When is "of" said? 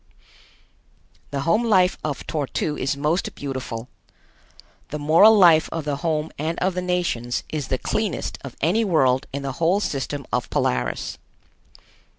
2.03-2.25, 5.71-5.85, 6.57-6.73, 8.43-8.55, 10.33-10.49